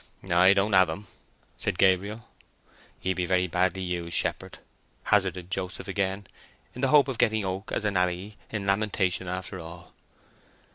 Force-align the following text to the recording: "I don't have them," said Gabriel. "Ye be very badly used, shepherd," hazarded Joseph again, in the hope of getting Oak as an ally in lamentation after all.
"I 0.33 0.53
don't 0.55 0.73
have 0.73 0.87
them," 0.87 1.05
said 1.57 1.77
Gabriel. 1.77 2.27
"Ye 3.03 3.13
be 3.13 3.27
very 3.27 3.45
badly 3.45 3.83
used, 3.83 4.17
shepherd," 4.17 4.57
hazarded 5.03 5.51
Joseph 5.51 5.87
again, 5.87 6.25
in 6.73 6.81
the 6.81 6.87
hope 6.87 7.07
of 7.07 7.19
getting 7.19 7.45
Oak 7.45 7.71
as 7.71 7.85
an 7.85 7.95
ally 7.95 8.29
in 8.49 8.65
lamentation 8.65 9.27
after 9.27 9.59
all. 9.59 9.93